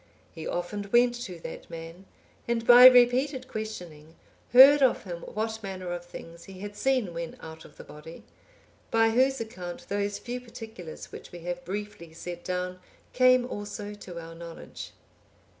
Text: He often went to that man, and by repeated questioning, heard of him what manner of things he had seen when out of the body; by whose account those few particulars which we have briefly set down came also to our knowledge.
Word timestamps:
He 0.33 0.47
often 0.47 0.89
went 0.91 1.13
to 1.25 1.39
that 1.41 1.69
man, 1.69 2.05
and 2.47 2.65
by 2.65 2.87
repeated 2.87 3.47
questioning, 3.47 4.15
heard 4.51 4.81
of 4.81 5.03
him 5.03 5.21
what 5.21 5.61
manner 5.61 5.91
of 5.93 6.03
things 6.05 6.45
he 6.45 6.61
had 6.61 6.75
seen 6.75 7.13
when 7.13 7.37
out 7.39 7.65
of 7.65 7.77
the 7.77 7.83
body; 7.83 8.23
by 8.89 9.11
whose 9.11 9.39
account 9.39 9.85
those 9.89 10.17
few 10.17 10.41
particulars 10.41 11.11
which 11.11 11.31
we 11.31 11.41
have 11.41 11.63
briefly 11.63 12.13
set 12.13 12.43
down 12.43 12.79
came 13.13 13.45
also 13.45 13.93
to 13.93 14.17
our 14.17 14.33
knowledge. 14.33 14.91